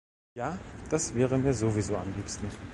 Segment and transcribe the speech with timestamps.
[0.33, 0.57] Ja,
[0.89, 2.49] das wäre mir sowieso am liebsten.